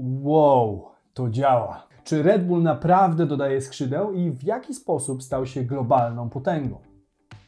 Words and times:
Wow, 0.00 0.90
to 1.14 1.30
działa. 1.30 1.86
Czy 2.04 2.22
Red 2.22 2.46
Bull 2.46 2.62
naprawdę 2.62 3.26
dodaje 3.26 3.60
skrzydeł 3.60 4.12
i 4.12 4.30
w 4.30 4.42
jaki 4.42 4.74
sposób 4.74 5.22
stał 5.22 5.46
się 5.46 5.62
globalną 5.62 6.30
potęgą? 6.30 6.78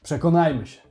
Przekonajmy 0.03 0.67
się. 0.67 0.90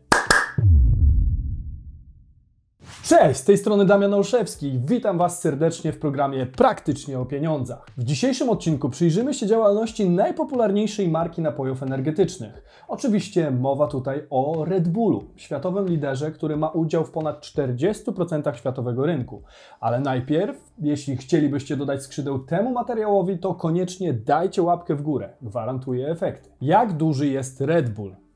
Cześć, 3.09 3.39
z 3.39 3.43
tej 3.43 3.57
strony 3.57 3.85
Damian 3.85 4.13
Olszewski. 4.13 4.79
Witam 4.85 5.17
Was 5.17 5.41
serdecznie 5.41 5.93
w 5.93 5.99
programie 5.99 6.45
Praktycznie 6.45 7.19
o 7.19 7.25
Pieniądzach. 7.25 7.85
W 7.97 8.03
dzisiejszym 8.03 8.49
odcinku 8.49 8.89
przyjrzymy 8.89 9.33
się 9.33 9.47
działalności 9.47 10.09
najpopularniejszej 10.09 11.09
marki 11.09 11.41
napojów 11.41 11.83
energetycznych. 11.83 12.63
Oczywiście 12.87 13.51
mowa 13.51 13.87
tutaj 13.87 14.27
o 14.29 14.65
Red 14.65 14.87
Bullu, 14.87 15.23
światowym 15.35 15.87
liderze, 15.87 16.31
który 16.31 16.57
ma 16.57 16.69
udział 16.69 17.05
w 17.05 17.11
ponad 17.11 17.41
40% 17.41 18.55
światowego 18.55 19.05
rynku. 19.05 19.43
Ale 19.79 19.99
najpierw, 19.99 20.71
jeśli 20.79 21.17
chcielibyście 21.17 21.77
dodać 21.77 22.03
skrzydeł 22.03 22.39
temu 22.39 22.71
materiałowi, 22.71 23.37
to 23.37 23.53
koniecznie 23.53 24.13
dajcie 24.13 24.61
łapkę 24.61 24.95
w 24.95 25.01
górę. 25.01 25.29
Gwarantuję 25.41 26.07
efekty. 26.07 26.49
Jak 26.61 26.93
duży 26.93 27.27
jest 27.27 27.61
Red 27.61 27.89
Bull? 27.89 28.28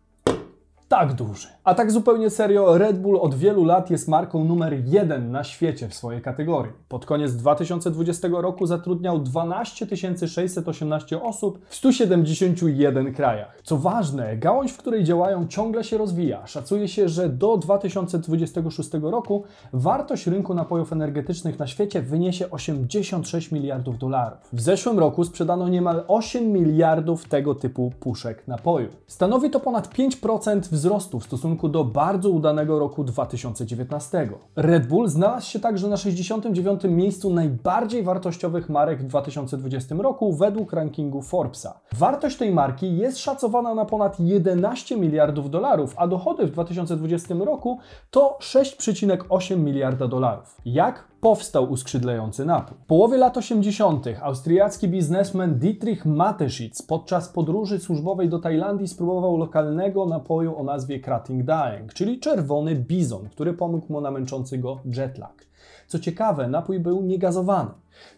Tak 0.93 1.13
duży. 1.13 1.47
A 1.63 1.73
tak 1.75 1.91
zupełnie 1.91 2.29
serio, 2.29 2.77
Red 2.77 3.01
Bull 3.01 3.17
od 3.21 3.35
wielu 3.35 3.65
lat 3.65 3.89
jest 3.89 4.07
marką 4.07 4.43
numer 4.43 4.85
jeden 4.85 5.31
na 5.31 5.43
świecie 5.43 5.89
w 5.89 5.93
swojej 5.93 6.21
kategorii. 6.21 6.71
Pod 6.89 7.05
koniec 7.05 7.35
2020 7.35 8.27
roku 8.31 8.65
zatrudniał 8.65 9.19
12 9.19 9.87
618 10.27 11.21
osób 11.21 11.59
w 11.69 11.75
171 11.75 13.13
krajach. 13.13 13.61
Co 13.63 13.77
ważne, 13.77 14.37
gałąź, 14.37 14.71
w 14.71 14.77
której 14.77 15.03
działają, 15.03 15.47
ciągle 15.47 15.83
się 15.83 15.97
rozwija. 15.97 16.47
Szacuje 16.47 16.87
się, 16.87 17.09
że 17.09 17.29
do 17.29 17.57
2026 17.57 18.89
roku 18.93 19.43
wartość 19.73 20.27
rynku 20.27 20.53
napojów 20.53 20.93
energetycznych 20.93 21.59
na 21.59 21.67
świecie 21.67 22.01
wyniesie 22.01 22.51
86 22.51 23.51
miliardów 23.51 23.97
dolarów. 23.97 24.39
W 24.53 24.61
zeszłym 24.61 24.99
roku 24.99 25.23
sprzedano 25.23 25.69
niemal 25.69 26.03
8 26.07 26.51
miliardów 26.51 27.25
tego 27.25 27.55
typu 27.55 27.91
puszek 27.99 28.47
napoju. 28.47 28.89
Stanowi 29.07 29.49
to 29.49 29.59
ponad 29.59 29.93
5% 29.93 30.59
wzrostu 30.59 30.82
wzrostu 30.83 31.19
w 31.19 31.23
stosunku 31.23 31.69
do 31.69 31.83
bardzo 31.83 32.29
udanego 32.29 32.79
roku 32.79 33.03
2019. 33.03 34.29
Red 34.55 34.87
Bull 34.87 35.07
znalazł 35.07 35.49
się 35.49 35.59
także 35.59 35.87
na 35.87 35.97
69. 35.97 36.83
miejscu 36.83 37.33
najbardziej 37.33 38.03
wartościowych 38.03 38.69
marek 38.69 39.01
w 39.01 39.05
2020 39.05 39.95
roku 39.95 40.33
według 40.33 40.73
rankingu 40.73 41.21
Forbesa. 41.21 41.79
Wartość 41.93 42.37
tej 42.37 42.51
marki 42.51 42.97
jest 42.97 43.17
szacowana 43.17 43.75
na 43.75 43.85
ponad 43.85 44.19
11 44.19 44.97
miliardów 44.97 45.49
dolarów, 45.49 45.93
a 45.97 46.07
dochody 46.07 46.47
w 46.47 46.51
2020 46.51 47.35
roku 47.35 47.79
to 48.11 48.37
6,8 48.41 49.57
miliarda 49.57 50.07
dolarów. 50.07 50.57
Jak 50.65 51.12
powstał 51.23 51.71
uskrzydlający 51.71 52.45
napój. 52.45 52.77
W 52.83 52.85
połowie 52.85 53.17
lat 53.17 53.37
80. 53.37 54.05
austriacki 54.21 54.87
biznesmen 54.87 55.59
Dietrich 55.59 56.05
Mateschitz 56.05 56.81
podczas 56.87 57.29
podróży 57.29 57.79
służbowej 57.79 58.29
do 58.29 58.39
Tajlandii 58.39 58.87
spróbował 58.87 59.37
lokalnego 59.37 60.05
napoju 60.05 60.57
o 60.57 60.63
nazwie 60.63 60.99
Krating 60.99 61.43
Daeng, 61.43 61.93
czyli 61.93 62.19
czerwony 62.19 62.75
bizon, 62.75 63.29
który 63.29 63.53
pomógł 63.53 63.93
mu 63.93 64.01
na 64.01 64.11
męczący 64.11 64.57
go 64.57 64.79
jetlag. 64.85 65.52
Co 65.87 65.99
ciekawe, 65.99 66.47
napój 66.47 66.79
był 66.79 67.01
niegazowany. 67.01 67.69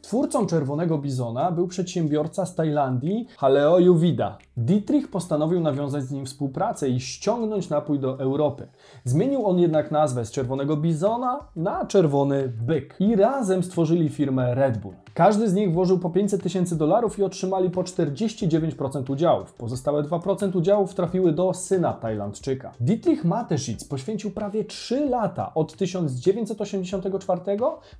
Twórcą 0.01 0.45
Czerwonego 0.45 0.97
Bizona 0.97 1.51
był 1.51 1.67
przedsiębiorca 1.67 2.45
z 2.45 2.55
Tajlandii 2.55 3.27
Haleo 3.37 3.79
Juvida. 3.79 4.37
Dietrich 4.57 5.11
postanowił 5.11 5.59
nawiązać 5.59 6.03
z 6.03 6.11
nim 6.11 6.25
współpracę 6.25 6.89
i 6.89 6.99
ściągnąć 6.99 7.69
napój 7.69 7.99
do 7.99 8.19
Europy. 8.19 8.67
Zmienił 9.03 9.45
on 9.45 9.59
jednak 9.59 9.91
nazwę 9.91 10.25
z 10.25 10.31
Czerwonego 10.31 10.77
Bizona 10.77 11.39
na 11.55 11.85
Czerwony 11.85 12.47
Byk 12.47 12.95
i 12.99 13.15
razem 13.15 13.63
stworzyli 13.63 14.09
firmę 14.09 14.55
Red 14.55 14.77
Bull. 14.77 15.04
Każdy 15.15 15.49
z 15.49 15.53
nich 15.53 15.73
włożył 15.73 15.99
po 15.99 16.09
500 16.09 16.43
tysięcy 16.43 16.77
dolarów 16.77 17.19
i 17.19 17.23
otrzymali 17.23 17.69
po 17.69 17.83
49% 17.83 19.11
udziałów. 19.11 19.53
Pozostałe 19.53 20.03
2% 20.03 20.57
udziałów 20.57 20.95
trafiły 20.95 21.31
do 21.31 21.53
syna 21.53 21.93
Tajlandczyka. 21.93 22.71
Dietrich 22.79 23.25
Mateschitz 23.25 23.87
poświęcił 23.89 24.31
prawie 24.31 24.63
3 24.63 25.05
lata 25.05 25.53
od 25.53 25.75
1984 25.77 27.41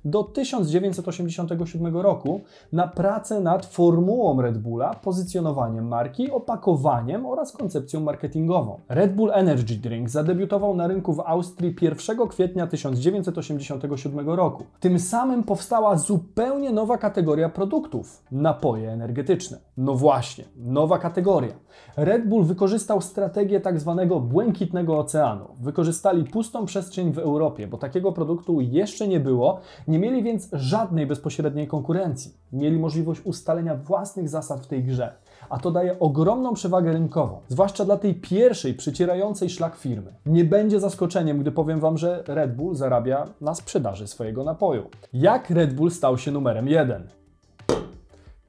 do 0.04 0.24
1987 0.24 1.96
roku 1.96 2.40
na 2.72 2.88
pracę 2.88 3.40
nad 3.40 3.66
formułą 3.66 4.42
Red 4.42 4.58
Bulla, 4.58 4.94
pozycjonowaniem 4.94 5.88
marki, 5.88 6.30
opakowaniem 6.30 7.26
oraz 7.26 7.52
koncepcją 7.52 8.00
marketingową. 8.00 8.80
Red 8.88 9.14
Bull 9.14 9.30
Energy 9.32 9.74
Drink 9.74 10.10
zadebiutował 10.10 10.76
na 10.76 10.86
rynku 10.86 11.12
w 11.12 11.20
Austrii 11.20 11.76
1 11.80 12.28
kwietnia 12.28 12.66
1987 12.66 14.30
roku. 14.30 14.64
Tym 14.80 14.98
samym 14.98 15.42
powstała 15.42 15.96
zupełnie 15.96 16.72
nowa 16.72 16.98
kategoria 17.06 17.48
produktów 17.48 18.22
napoje 18.32 18.92
energetyczne. 18.92 19.58
No 19.76 19.94
właśnie, 19.94 20.44
nowa 20.56 20.98
kategoria. 20.98 21.54
Red 21.96 22.28
Bull 22.28 22.44
wykorzystał 22.44 23.00
strategię 23.00 23.60
tak 23.60 23.80
zwanego 23.80 24.20
błękitnego 24.20 24.98
oceanu. 24.98 25.44
Wykorzystali 25.60 26.24
pustą 26.24 26.66
przestrzeń 26.66 27.12
w 27.12 27.18
Europie, 27.18 27.66
bo 27.66 27.78
takiego 27.78 28.12
produktu 28.12 28.60
jeszcze 28.60 29.08
nie 29.08 29.20
było, 29.20 29.60
nie 29.88 29.98
mieli 29.98 30.22
więc 30.22 30.48
żadnej 30.52 31.06
bezpośredniej 31.06 31.66
konkurencji. 31.66 32.34
Mieli 32.52 32.78
możliwość 32.78 33.20
ustalenia 33.24 33.74
własnych 33.74 34.28
zasad 34.28 34.60
w 34.60 34.66
tej 34.66 34.84
grze, 34.84 35.12
a 35.50 35.58
to 35.58 35.70
daje 35.70 35.98
ogromną 35.98 36.54
przewagę 36.54 36.92
rynkową, 36.92 37.38
zwłaszcza 37.48 37.84
dla 37.84 37.96
tej 37.96 38.14
pierwszej 38.14 38.74
przycierającej 38.74 39.50
szlak 39.50 39.76
firmy. 39.76 40.12
Nie 40.26 40.44
będzie 40.44 40.80
zaskoczeniem, 40.80 41.38
gdy 41.38 41.52
powiem 41.52 41.80
Wam, 41.80 41.98
że 41.98 42.24
Red 42.26 42.56
Bull 42.56 42.74
zarabia 42.74 43.26
na 43.40 43.54
sprzedaży 43.54 44.06
swojego 44.06 44.44
napoju. 44.44 44.82
Jak 45.12 45.50
Red 45.50 45.74
Bull 45.74 45.90
stał 45.90 46.18
się 46.18 46.30
numerem 46.30 46.68
jeden? 46.68 46.95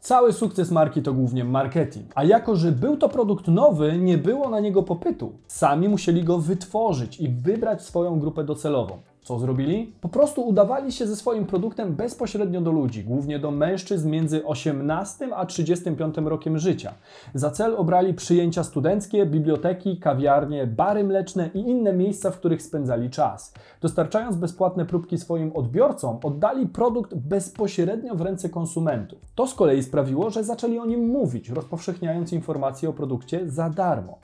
Cały 0.07 0.33
sukces 0.33 0.71
marki 0.71 1.01
to 1.01 1.13
głównie 1.13 1.43
marketing. 1.43 2.11
A 2.15 2.23
jako, 2.23 2.55
że 2.55 2.71
był 2.71 2.97
to 2.97 3.09
produkt 3.09 3.47
nowy, 3.47 3.97
nie 3.97 4.17
było 4.17 4.49
na 4.49 4.59
niego 4.59 4.83
popytu. 4.83 5.31
Sami 5.47 5.89
musieli 5.89 6.23
go 6.23 6.37
wytworzyć 6.37 7.19
i 7.19 7.29
wybrać 7.29 7.81
swoją 7.81 8.19
grupę 8.19 8.43
docelową. 8.43 8.97
Co 9.27 9.39
zrobili? 9.39 9.93
Po 10.01 10.09
prostu 10.09 10.41
udawali 10.41 10.91
się 10.91 11.07
ze 11.07 11.15
swoim 11.15 11.45
produktem 11.45 11.95
bezpośrednio 11.95 12.61
do 12.61 12.71
ludzi, 12.71 13.03
głównie 13.03 13.39
do 13.39 13.51
mężczyzn 13.51 14.09
między 14.09 14.45
18 14.45 15.35
a 15.35 15.45
35 15.45 16.15
rokiem 16.17 16.59
życia. 16.59 16.93
Za 17.33 17.51
cel 17.51 17.75
obrali 17.75 18.13
przyjęcia 18.13 18.63
studenckie, 18.63 19.25
biblioteki, 19.25 19.97
kawiarnie, 19.97 20.67
bary 20.67 21.03
mleczne 21.03 21.49
i 21.53 21.59
inne 21.59 21.93
miejsca, 21.93 22.31
w 22.31 22.37
których 22.37 22.61
spędzali 22.61 23.09
czas. 23.09 23.53
Dostarczając 23.81 24.35
bezpłatne 24.35 24.85
próbki 24.85 25.17
swoim 25.17 25.51
odbiorcom, 25.55 26.19
oddali 26.23 26.67
produkt 26.67 27.15
bezpośrednio 27.15 28.15
w 28.15 28.21
ręce 28.21 28.49
konsumentów. 28.49 29.19
To 29.35 29.47
z 29.47 29.53
kolei 29.53 29.83
sprawiło, 29.83 30.29
że 30.29 30.43
zaczęli 30.43 30.79
o 30.79 30.85
nim 30.85 31.07
mówić, 31.07 31.49
rozpowszechniając 31.49 32.33
informacje 32.33 32.89
o 32.89 32.93
produkcie 32.93 33.49
za 33.49 33.69
darmo. 33.69 34.17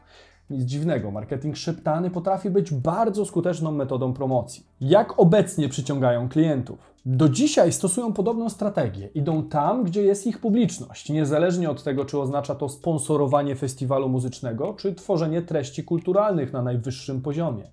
Nic 0.54 0.64
dziwnego, 0.64 1.12
marketing 1.12 1.58
szeptany 1.58 2.10
potrafi 2.10 2.50
być 2.50 2.74
bardzo 2.74 3.26
skuteczną 3.26 3.72
metodą 3.72 4.14
promocji. 4.14 4.66
Jak 4.82 5.20
obecnie 5.20 5.70
przyciągają 5.70 6.30
klientów? 6.30 6.94
Do 7.06 7.30
dzisiaj 7.30 7.72
stosują 7.72 8.14
podobną 8.14 8.50
strategię. 8.50 9.10
Idą 9.16 9.44
tam, 9.44 9.84
gdzie 9.84 10.04
jest 10.04 10.28
ich 10.28 10.40
publiczność, 10.40 11.10
niezależnie 11.10 11.70
od 11.70 11.84
tego, 11.84 12.06
czy 12.06 12.20
oznacza 12.20 12.56
to 12.56 12.70
sponsorowanie 12.70 13.56
festiwalu 13.56 14.10
muzycznego, 14.10 14.74
czy 14.74 14.96
tworzenie 14.96 15.42
treści 15.42 15.84
kulturalnych 15.84 16.54
na 16.54 16.62
najwyższym 16.62 17.22
poziomie. 17.22 17.64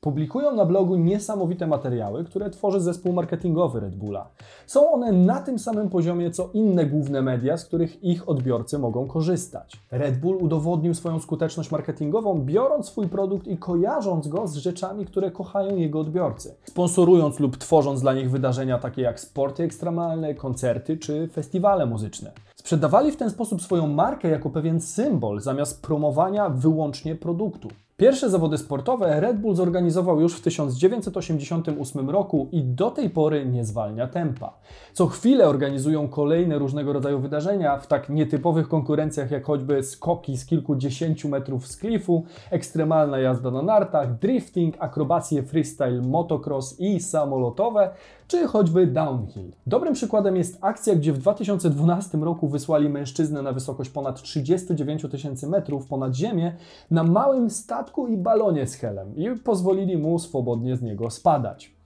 Publikują 0.00 0.54
na 0.56 0.64
blogu 0.64 0.96
niesamowite 0.96 1.66
materiały, 1.66 2.24
które 2.24 2.50
tworzy 2.50 2.80
zespół 2.80 3.12
marketingowy 3.12 3.80
Red 3.80 3.96
Bulla. 3.96 4.28
Są 4.66 4.92
one 4.92 5.12
na 5.12 5.40
tym 5.40 5.58
samym 5.58 5.88
poziomie 5.88 6.30
co 6.30 6.50
inne 6.54 6.86
główne 6.86 7.22
media, 7.22 7.56
z 7.56 7.64
których 7.64 8.04
ich 8.04 8.28
odbiorcy 8.28 8.78
mogą 8.78 9.06
korzystać. 9.06 9.72
Red 9.90 10.20
Bull 10.20 10.36
udowodnił 10.36 10.94
swoją 10.94 11.20
skuteczność 11.20 11.70
marketingową, 11.70 12.40
biorąc 12.44 12.86
swój 12.86 13.08
produkt 13.08 13.46
i 13.46 13.56
kojarząc 13.56 14.28
go 14.28 14.46
z 14.46 14.56
rzeczami, 14.56 15.06
które 15.06 15.30
kochają 15.30 15.76
jego 15.76 16.00
odbiorcy. 16.00 16.54
Sponsorując 16.64 17.40
lub 17.40 17.56
tworząc 17.56 18.00
dla 18.00 18.14
nich 18.14 18.30
wydarzenia 18.30 18.78
takie 18.78 19.02
jak 19.02 19.20
sporty 19.20 19.62
ekstremalne, 19.62 20.34
koncerty 20.34 20.96
czy 20.96 21.28
festiwale 21.28 21.86
muzyczne. 21.86 22.32
Sprzedawali 22.56 23.12
w 23.12 23.16
ten 23.16 23.30
sposób 23.30 23.62
swoją 23.62 23.86
markę 23.86 24.28
jako 24.28 24.50
pewien 24.50 24.80
symbol, 24.80 25.40
zamiast 25.40 25.82
promowania 25.82 26.48
wyłącznie 26.48 27.14
produktu. 27.14 27.68
Pierwsze 28.00 28.30
zawody 28.30 28.58
sportowe 28.58 29.20
Red 29.20 29.40
Bull 29.40 29.54
zorganizował 29.54 30.20
już 30.20 30.34
w 30.34 30.40
1988 30.40 32.10
roku 32.10 32.48
i 32.52 32.64
do 32.64 32.90
tej 32.90 33.10
pory 33.10 33.46
nie 33.46 33.64
zwalnia 33.64 34.06
tempa. 34.06 34.58
Co 34.92 35.06
chwilę 35.06 35.48
organizują 35.48 36.08
kolejne 36.08 36.58
różnego 36.58 36.92
rodzaju 36.92 37.20
wydarzenia 37.20 37.78
w 37.78 37.86
tak 37.86 38.08
nietypowych 38.08 38.68
konkurencjach 38.68 39.30
jak 39.30 39.44
choćby 39.44 39.82
skoki 39.82 40.36
z 40.36 40.46
kilkudziesięciu 40.46 41.28
metrów 41.28 41.66
z 41.66 41.76
klifu, 41.76 42.24
ekstremalna 42.50 43.18
jazda 43.18 43.50
na 43.50 43.62
nartach, 43.62 44.18
drifting, 44.18 44.76
akrobacje 44.78 45.42
freestyle, 45.42 46.02
motocross 46.02 46.80
i 46.80 47.00
samolotowe, 47.00 47.90
czy 48.28 48.46
choćby 48.46 48.86
downhill. 48.86 49.52
Dobrym 49.66 49.94
przykładem 49.94 50.36
jest 50.36 50.58
akcja, 50.60 50.94
gdzie 50.94 51.12
w 51.12 51.18
2012 51.18 52.18
roku 52.18 52.48
wysłali 52.48 52.88
mężczyznę 52.88 53.42
na 53.42 53.52
wysokość 53.52 53.90
ponad 53.90 54.22
39 54.22 55.06
tysięcy 55.10 55.46
metrów 55.46 55.86
ponad 55.86 56.14
ziemię 56.14 56.56
na 56.90 57.04
małym 57.04 57.50
statku 57.50 57.87
i 58.08 58.16
balonie 58.16 58.66
z 58.66 58.74
helem 58.74 59.16
i 59.16 59.36
pozwolili 59.44 59.96
mu 59.96 60.18
swobodnie 60.18 60.76
z 60.76 60.82
niego 60.82 61.10
spadać. 61.10 61.77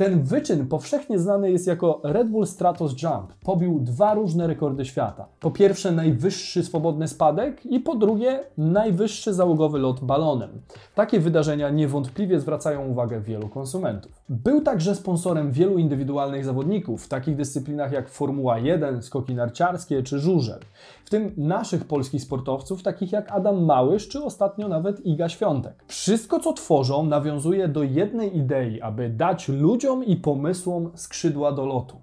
Ten 0.00 0.22
wyczyn 0.22 0.66
powszechnie 0.66 1.18
znany 1.18 1.50
jest 1.50 1.66
jako 1.66 2.00
Red 2.04 2.28
Bull 2.28 2.46
Stratos 2.46 3.02
Jump. 3.02 3.32
Pobił 3.44 3.80
dwa 3.80 4.14
różne 4.14 4.46
rekordy 4.46 4.84
świata. 4.84 5.26
Po 5.40 5.50
pierwsze 5.50 5.92
najwyższy 5.92 6.64
swobodny 6.64 7.08
spadek 7.08 7.66
i 7.66 7.80
po 7.80 7.94
drugie 7.94 8.40
najwyższy 8.58 9.34
załogowy 9.34 9.78
lot 9.78 10.04
balonem. 10.04 10.50
Takie 10.94 11.20
wydarzenia 11.20 11.70
niewątpliwie 11.70 12.40
zwracają 12.40 12.86
uwagę 12.86 13.20
wielu 13.20 13.48
konsumentów. 13.48 14.12
Był 14.28 14.60
także 14.60 14.94
sponsorem 14.94 15.52
wielu 15.52 15.78
indywidualnych 15.78 16.44
zawodników 16.44 17.04
w 17.04 17.08
takich 17.08 17.36
dyscyplinach 17.36 17.92
jak 17.92 18.08
Formuła 18.08 18.58
1, 18.58 19.02
skoki 19.02 19.34
narciarskie 19.34 20.02
czy 20.02 20.18
żużel. 20.18 20.60
W 21.04 21.10
tym 21.10 21.32
naszych 21.36 21.84
polskich 21.84 22.22
sportowców, 22.22 22.82
takich 22.82 23.12
jak 23.12 23.32
Adam 23.32 23.64
Małysz 23.64 24.08
czy 24.08 24.24
ostatnio 24.24 24.68
nawet 24.68 25.06
Iga 25.06 25.28
Świątek. 25.28 25.84
Wszystko 25.86 26.40
co 26.40 26.52
tworzą 26.52 27.06
nawiązuje 27.06 27.68
do 27.68 27.82
jednej 27.82 28.36
idei, 28.36 28.80
aby 28.80 29.08
dać 29.08 29.48
ludziom 29.48 29.89
i 29.96 30.16
pomysłom 30.16 30.90
skrzydła 30.94 31.52
do 31.52 31.66
lotu. 31.66 31.96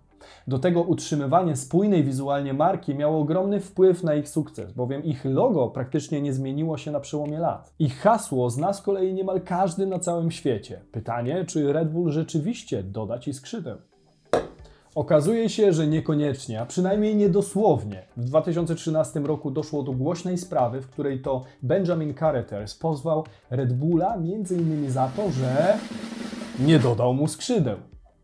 Do 0.48 0.60
tego 0.60 0.82
utrzymywanie 0.82 1.56
spójnej 1.56 2.04
wizualnie 2.04 2.54
marki 2.54 2.96
miało 2.96 3.20
ogromny 3.20 3.60
wpływ 3.60 4.04
na 4.04 4.16
ich 4.16 4.30
sukces, 4.30 4.74
bowiem 4.74 5.04
ich 5.04 5.26
logo 5.26 5.68
praktycznie 5.68 6.22
nie 6.22 6.34
zmieniło 6.34 6.78
się 6.78 6.92
na 6.92 7.00
przełomie 7.00 7.40
lat. 7.40 7.74
Ich 7.80 7.98
hasło 7.98 8.50
zna 8.50 8.74
z 8.74 8.82
kolei 8.82 9.14
niemal 9.14 9.42
każdy 9.42 9.86
na 9.86 10.00
całym 10.00 10.32
świecie. 10.32 10.82
Pytanie, 10.92 11.46
czy 11.46 11.74
Red 11.74 11.92
Bull 11.92 12.12
rzeczywiście 12.12 12.84
doda 12.84 13.20
ci 13.20 13.34
skrzydeł? 13.34 13.78
Okazuje 14.96 15.50
się, 15.50 15.74
że 15.74 15.88
niekoniecznie, 15.88 16.62
a 16.62 16.66
przynajmniej 16.66 17.16
niedosłownie. 17.16 18.06
W 18.18 18.24
2013 18.24 19.20
roku 19.20 19.52
doszło 19.52 19.84
do 19.84 19.92
głośnej 19.92 20.38
sprawy, 20.38 20.82
w 20.82 20.88
której 20.88 21.22
to 21.22 21.44
Benjamin 21.64 22.14
Carruthers 22.14 22.76
pozwał 22.76 23.24
Red 23.50 23.74
Bulla 23.74 24.16
m.in. 24.16 24.92
za 24.92 25.12
to, 25.16 25.32
że 25.32 25.78
nie 26.60 26.80
dodał 26.80 27.14
mu 27.14 27.28
skrzydeł. 27.28 27.78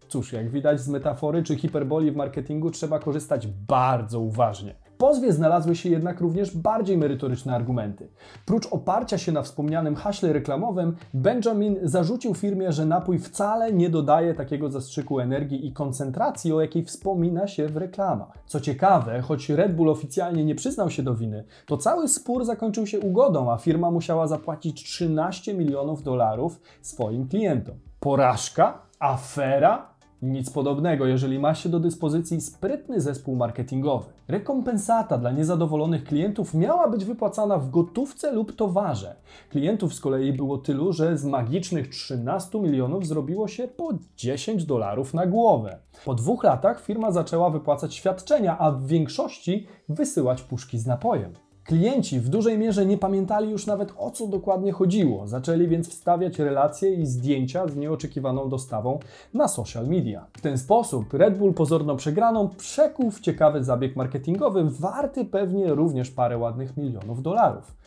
Cóż, 0.07 0.33
jak 0.33 0.49
widać 0.49 0.81
z 0.81 0.87
metafory 0.87 1.43
czy 1.43 1.55
hiperboli 1.55 2.11
w 2.11 2.15
marketingu 2.15 2.71
trzeba 2.71 2.99
korzystać 2.99 3.47
bardzo 3.47 4.19
uważnie. 4.19 4.75
W 4.83 4.97
pozwie 4.97 5.33
znalazły 5.33 5.75
się 5.75 5.89
jednak 5.89 6.21
również 6.21 6.57
bardziej 6.57 6.97
merytoryczne 6.97 7.55
argumenty. 7.55 8.09
Prócz 8.45 8.67
oparcia 8.71 9.17
się 9.17 9.31
na 9.31 9.41
wspomnianym 9.41 9.95
haśle 9.95 10.33
reklamowym, 10.33 10.95
Benjamin 11.13 11.79
zarzucił 11.83 12.33
firmie, 12.33 12.71
że 12.71 12.85
napój 12.85 13.19
wcale 13.19 13.73
nie 13.73 13.89
dodaje 13.89 14.33
takiego 14.33 14.71
zastrzyku 14.71 15.19
energii 15.19 15.67
i 15.67 15.73
koncentracji, 15.73 16.53
o 16.53 16.61
jakiej 16.61 16.85
wspomina 16.85 17.47
się 17.47 17.67
w 17.67 17.77
reklamach. 17.77 18.43
Co 18.45 18.59
ciekawe, 18.59 19.21
choć 19.21 19.49
Red 19.49 19.75
Bull 19.75 19.89
oficjalnie 19.89 20.45
nie 20.45 20.55
przyznał 20.55 20.89
się 20.89 21.03
do 21.03 21.15
winy, 21.15 21.43
to 21.65 21.77
cały 21.77 22.07
spór 22.07 22.45
zakończył 22.45 22.87
się 22.87 22.99
ugodą, 22.99 23.51
a 23.51 23.57
firma 23.57 23.91
musiała 23.91 24.27
zapłacić 24.27 24.83
13 24.83 25.53
milionów 25.53 26.03
dolarów 26.03 26.59
swoim 26.81 27.27
klientom. 27.27 27.75
Porażka? 28.03 28.81
Afera? 28.99 29.93
Nic 30.21 30.49
podobnego, 30.49 31.05
jeżeli 31.05 31.39
ma 31.39 31.55
się 31.55 31.69
do 31.69 31.79
dyspozycji 31.79 32.41
sprytny 32.41 33.01
zespół 33.01 33.35
marketingowy. 33.35 34.05
Rekompensata 34.27 35.17
dla 35.17 35.31
niezadowolonych 35.31 36.03
klientów 36.03 36.53
miała 36.53 36.89
być 36.89 37.05
wypłacana 37.05 37.57
w 37.57 37.69
gotówce 37.69 38.31
lub 38.31 38.55
towarze. 38.55 39.15
Klientów 39.49 39.93
z 39.93 39.99
kolei 39.99 40.33
było 40.33 40.57
tylu, 40.57 40.93
że 40.93 41.17
z 41.17 41.25
magicznych 41.25 41.89
13 41.89 42.59
milionów 42.59 43.07
zrobiło 43.07 43.47
się 43.47 43.67
po 43.67 43.89
10 44.17 44.65
dolarów 44.65 45.13
na 45.13 45.25
głowę. 45.25 45.79
Po 46.05 46.13
dwóch 46.13 46.43
latach 46.43 46.81
firma 46.81 47.11
zaczęła 47.11 47.49
wypłacać 47.49 47.95
świadczenia, 47.95 48.57
a 48.57 48.71
w 48.71 48.85
większości 48.85 49.67
wysyłać 49.89 50.41
puszki 50.41 50.79
z 50.79 50.85
napojem. 50.85 51.33
Klienci 51.65 52.19
w 52.19 52.29
dużej 52.29 52.57
mierze 52.57 52.85
nie 52.85 52.97
pamiętali 52.97 53.51
już 53.51 53.65
nawet 53.65 53.93
o 53.97 54.11
co 54.11 54.27
dokładnie 54.27 54.71
chodziło. 54.71 55.27
Zaczęli 55.27 55.67
więc 55.67 55.89
wstawiać 55.89 56.39
relacje 56.39 56.93
i 56.93 57.05
zdjęcia 57.05 57.67
z 57.67 57.75
nieoczekiwaną 57.75 58.49
dostawą 58.49 58.99
na 59.33 59.47
social 59.47 59.87
media. 59.87 60.25
W 60.33 60.41
ten 60.41 60.57
sposób 60.57 61.13
Red 61.13 61.37
Bull 61.37 61.53
pozorną 61.53 61.97
przegraną 61.97 62.49
przekuł 62.49 63.11
w 63.11 63.19
ciekawy 63.19 63.63
zabieg 63.63 63.95
marketingowy, 63.95 64.63
warty 64.69 65.25
pewnie 65.25 65.73
również 65.73 66.11
parę 66.11 66.37
ładnych 66.37 66.77
milionów 66.77 67.21
dolarów. 67.21 67.82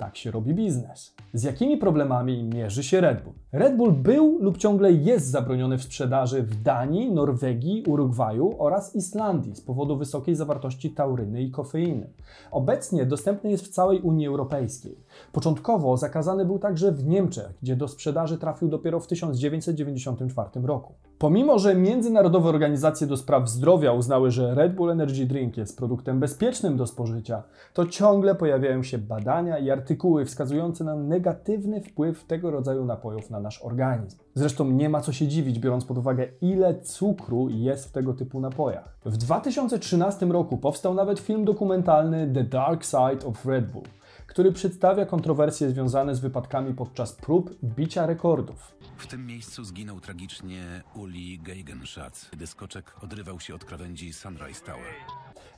Tak 0.00 0.16
się 0.16 0.30
robi 0.30 0.54
biznes. 0.54 1.14
Z 1.34 1.42
jakimi 1.42 1.76
problemami 1.76 2.42
mierzy 2.42 2.82
się 2.82 3.00
Red 3.00 3.22
Bull? 3.22 3.32
Red 3.52 3.76
Bull 3.76 3.92
był 3.92 4.38
lub 4.40 4.58
ciągle 4.58 4.92
jest 4.92 5.26
zabroniony 5.26 5.78
w 5.78 5.82
sprzedaży 5.82 6.42
w 6.42 6.62
Danii, 6.62 7.12
Norwegii, 7.12 7.84
Urugwaju 7.86 8.54
oraz 8.58 8.96
Islandii 8.96 9.56
z 9.56 9.60
powodu 9.60 9.96
wysokiej 9.96 10.34
zawartości 10.34 10.90
tauryny 10.90 11.42
i 11.42 11.50
kofeiny. 11.50 12.10
Obecnie 12.50 13.06
dostępny 13.06 13.50
jest 13.50 13.64
w 13.64 13.68
całej 13.68 14.00
Unii 14.00 14.26
Europejskiej. 14.26 14.96
Początkowo 15.32 15.96
zakazany 15.96 16.44
był 16.44 16.58
także 16.58 16.92
w 16.92 17.06
Niemczech, 17.06 17.50
gdzie 17.62 17.76
do 17.76 17.88
sprzedaży 17.88 18.38
trafił 18.38 18.68
dopiero 18.68 19.00
w 19.00 19.06
1994 19.06 20.66
roku. 20.66 20.94
Pomimo, 21.18 21.58
że 21.58 21.74
międzynarodowe 21.74 22.48
organizacje 22.48 23.06
do 23.06 23.16
spraw 23.16 23.48
zdrowia 23.48 23.92
uznały, 23.92 24.30
że 24.30 24.54
Red 24.54 24.74
Bull 24.74 24.90
Energy 24.90 25.26
Drink 25.26 25.56
jest 25.56 25.76
produktem 25.76 26.20
bezpiecznym 26.20 26.76
do 26.76 26.86
spożycia, 26.86 27.42
to 27.74 27.86
ciągle 27.86 28.34
pojawiają 28.34 28.82
się 28.82 28.98
badania 28.98 29.58
i 29.58 29.70
artykuły 29.70 30.24
wskazujące 30.24 30.84
na 30.84 30.96
negatywny 30.96 31.80
wpływ 31.80 32.24
tego 32.24 32.50
rodzaju 32.50 32.84
napojów 32.84 33.30
na 33.30 33.40
nasz 33.40 33.62
organizm. 33.62 34.18
Zresztą 34.34 34.70
nie 34.70 34.88
ma 34.88 35.00
co 35.00 35.12
się 35.12 35.28
dziwić, 35.28 35.58
biorąc 35.58 35.84
pod 35.84 35.98
uwagę, 35.98 36.28
ile 36.40 36.80
cukru 36.80 37.48
jest 37.48 37.88
w 37.88 37.92
tego 37.92 38.14
typu 38.14 38.40
napojach. 38.40 38.96
W 39.04 39.16
2013 39.16 40.26
roku 40.26 40.58
powstał 40.58 40.94
nawet 40.94 41.18
film 41.18 41.44
dokumentalny 41.44 42.30
The 42.34 42.44
Dark 42.44 42.84
Side 42.84 43.26
of 43.26 43.46
Red 43.46 43.70
Bull 43.70 43.84
który 44.30 44.52
przedstawia 44.52 45.06
kontrowersje 45.06 45.70
związane 45.70 46.14
z 46.14 46.20
wypadkami 46.20 46.74
podczas 46.74 47.12
prób 47.12 47.50
bicia 47.64 48.06
rekordów. 48.06 48.74
W 48.96 49.06
tym 49.06 49.26
miejscu 49.26 49.64
zginął 49.64 50.00
tragicznie 50.00 50.82
Uli 50.94 51.38
Geigenschatz, 51.38 52.30
gdy 52.32 52.46
skoczek 52.46 52.96
odrywał 53.02 53.40
się 53.40 53.54
od 53.54 53.64
krawędzi 53.64 54.12
Sunrise 54.12 54.64
Tower. 54.66 54.94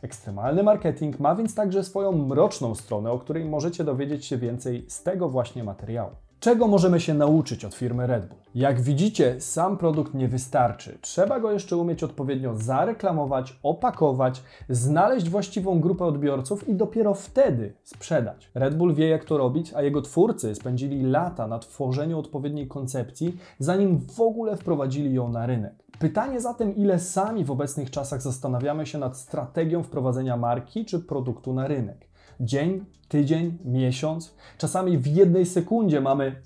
Ekstremalny 0.02 0.62
marketing 0.62 1.20
ma 1.20 1.34
więc 1.34 1.54
także 1.54 1.84
swoją 1.84 2.12
mroczną 2.12 2.74
stronę, 2.74 3.10
o 3.10 3.18
której 3.18 3.44
możecie 3.44 3.84
dowiedzieć 3.84 4.24
się 4.24 4.38
więcej 4.38 4.84
z 4.88 5.02
tego 5.02 5.28
właśnie 5.28 5.64
materiału. 5.64 6.10
Czego 6.42 6.68
możemy 6.68 7.00
się 7.00 7.14
nauczyć 7.14 7.64
od 7.64 7.74
firmy 7.74 8.06
Red 8.06 8.26
Bull? 8.26 8.38
Jak 8.54 8.80
widzicie, 8.80 9.40
sam 9.40 9.78
produkt 9.78 10.14
nie 10.14 10.28
wystarczy. 10.28 10.98
Trzeba 11.00 11.40
go 11.40 11.52
jeszcze 11.52 11.76
umieć 11.76 12.02
odpowiednio 12.02 12.56
zareklamować, 12.56 13.58
opakować, 13.62 14.42
znaleźć 14.68 15.28
właściwą 15.28 15.80
grupę 15.80 16.04
odbiorców 16.04 16.68
i 16.68 16.74
dopiero 16.74 17.14
wtedy 17.14 17.74
sprzedać. 17.84 18.50
Red 18.54 18.76
Bull 18.76 18.94
wie, 18.94 19.08
jak 19.08 19.24
to 19.24 19.38
robić, 19.38 19.74
a 19.74 19.82
jego 19.82 20.02
twórcy 20.02 20.54
spędzili 20.54 21.02
lata 21.02 21.46
na 21.46 21.58
tworzeniu 21.58 22.18
odpowiedniej 22.18 22.68
koncepcji, 22.68 23.36
zanim 23.58 24.00
w 24.00 24.20
ogóle 24.20 24.56
wprowadzili 24.56 25.14
ją 25.14 25.28
na 25.28 25.46
rynek. 25.46 25.74
Pytanie 25.98 26.40
zatem, 26.40 26.76
ile 26.76 26.98
sami 26.98 27.44
w 27.44 27.50
obecnych 27.50 27.90
czasach 27.90 28.22
zastanawiamy 28.22 28.86
się 28.86 28.98
nad 28.98 29.16
strategią 29.16 29.82
wprowadzenia 29.82 30.36
marki 30.36 30.84
czy 30.84 31.00
produktu 31.00 31.52
na 31.52 31.68
rynek 31.68 32.11
dzień, 32.42 32.84
tydzień, 33.08 33.58
miesiąc. 33.64 34.34
Czasami 34.58 34.98
w 34.98 35.06
jednej 35.06 35.46
sekundzie 35.46 36.00
mamy 36.00 36.36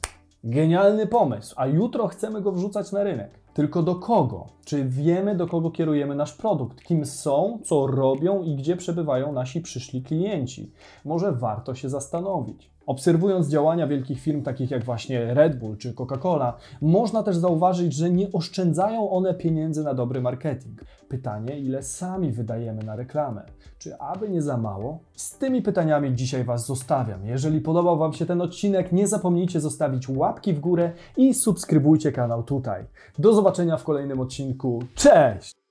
genialny 0.45 1.07
pomysł, 1.07 1.55
a 1.57 1.67
jutro 1.67 2.09
chcemy 2.09 2.41
go 2.43 2.53
wrzucać 2.53 2.93
na 2.93 3.03
rynek. 3.03 3.31
Tylko 3.57 3.83
do 3.83 3.95
kogo? 3.95 4.47
Czy 4.65 4.85
wiemy, 4.85 5.37
do 5.37 5.47
kogo 5.47 5.71
kierujemy 5.71 6.15
nasz 6.15 6.33
produkt? 6.33 6.83
Kim 6.83 7.07
są, 7.07 7.59
co 7.65 7.87
robią 7.87 8.43
i 8.43 8.57
gdzie 8.57 8.77
przebywają 8.77 9.33
nasi 9.33 9.61
przyszli 9.61 10.03
klienci? 10.03 10.73
Może 11.05 11.33
warto 11.33 11.75
się 11.75 11.89
zastanowić. 11.89 12.71
Obserwując 12.87 13.49
działania 13.49 13.87
wielkich 13.87 14.21
firm 14.21 14.43
takich 14.43 14.71
jak 14.71 14.85
właśnie 14.85 15.35
Red 15.35 15.59
Bull 15.59 15.77
czy 15.77 15.95
Coca-Cola, 15.95 16.53
można 16.81 17.23
też 17.23 17.37
zauważyć, 17.37 17.93
że 17.93 18.11
nie 18.11 18.33
oszczędzają 18.33 19.11
one 19.11 19.35
pieniędzy 19.35 19.85
na 19.85 19.95
dobry 19.95 20.21
marketing. 20.21 20.81
Pytanie, 21.09 21.59
ile 21.59 21.83
sami 21.83 22.33
wydajemy 22.33 22.83
na 22.83 22.97
reklamę? 22.97 23.43
Czy 23.79 23.97
aby 23.99 24.29
nie 24.29 24.43
za 24.43 24.57
mało? 24.57 24.99
Z 25.15 25.39
tymi 25.39 25.63
pytaniami 25.63 26.15
dzisiaj 26.15 26.45
Was 26.45 26.67
zostawiam. 26.67 27.27
Jeżeli 27.27 27.61
podobał 27.61 27.99
Wam 27.99 28.13
się 28.13 28.27
ten 28.27 28.41
odcinek, 28.41 28.93
nie 28.93 29.09
zapomnijcie 29.09 29.61
zostawić 29.61 30.09
łapki 30.09 30.53
w 30.53 30.61
górę 30.61 30.93
i 31.17 31.35
subskrybujcie 31.35 32.13
kanał 32.13 32.43
tutaj. 32.43 32.85
Do 33.19 33.35
zobaczenia 33.47 33.77
w 33.77 33.85
kolejnym 33.85 34.21
odcinku. 34.21 34.83
Cześć! 34.95 35.66